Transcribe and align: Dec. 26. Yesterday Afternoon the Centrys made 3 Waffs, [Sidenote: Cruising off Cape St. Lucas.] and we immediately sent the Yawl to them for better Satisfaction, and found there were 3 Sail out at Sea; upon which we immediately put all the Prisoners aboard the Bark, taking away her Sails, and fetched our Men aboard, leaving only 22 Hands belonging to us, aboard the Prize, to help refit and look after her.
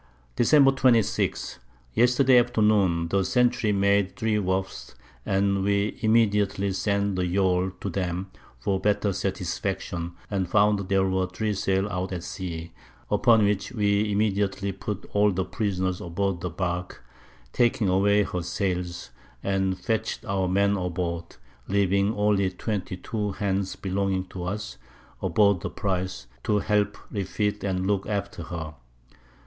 Dec. 0.35 0.75
26. 0.77 1.59
Yesterday 1.93 2.39
Afternoon 2.39 3.07
the 3.09 3.19
Centrys 3.23 3.75
made 3.75 4.15
3 4.15 4.39
Waffs, 4.39 4.95
[Sidenote: 4.95 4.95
Cruising 4.95 5.03
off 5.11 5.11
Cape 5.13 5.43
St. 5.43 5.55
Lucas.] 5.55 5.57
and 5.59 5.63
we 5.63 5.99
immediately 6.01 6.71
sent 6.71 7.15
the 7.17 7.25
Yawl 7.27 7.71
to 7.79 7.89
them 7.91 8.31
for 8.57 8.79
better 8.79 9.13
Satisfaction, 9.13 10.13
and 10.31 10.49
found 10.49 10.79
there 10.89 11.05
were 11.07 11.27
3 11.27 11.53
Sail 11.53 11.87
out 11.87 12.11
at 12.11 12.23
Sea; 12.23 12.71
upon 13.11 13.45
which 13.45 13.73
we 13.73 14.11
immediately 14.11 14.71
put 14.71 15.05
all 15.13 15.31
the 15.31 15.45
Prisoners 15.45 16.01
aboard 16.01 16.41
the 16.41 16.49
Bark, 16.49 17.03
taking 17.53 17.87
away 17.87 18.23
her 18.23 18.41
Sails, 18.41 19.11
and 19.43 19.77
fetched 19.77 20.25
our 20.25 20.47
Men 20.47 20.77
aboard, 20.77 21.35
leaving 21.67 22.15
only 22.15 22.49
22 22.49 23.33
Hands 23.33 23.75
belonging 23.75 24.25
to 24.29 24.45
us, 24.45 24.79
aboard 25.21 25.61
the 25.61 25.69
Prize, 25.69 26.25
to 26.45 26.57
help 26.57 26.97
refit 27.11 27.63
and 27.63 27.85
look 27.85 28.07
after 28.09 28.41
her. 28.41 28.73